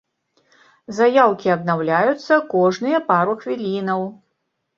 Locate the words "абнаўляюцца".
1.55-2.33